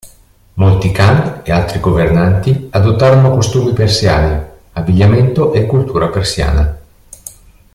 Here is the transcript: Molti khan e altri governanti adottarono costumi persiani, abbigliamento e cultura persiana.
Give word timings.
Molti 0.61 0.91
khan 0.91 1.41
e 1.43 1.51
altri 1.51 1.79
governanti 1.79 2.69
adottarono 2.71 3.35
costumi 3.35 3.71
persiani, 3.71 4.43
abbigliamento 4.73 5.53
e 5.53 5.67
cultura 5.67 6.07
persiana. 6.07 6.79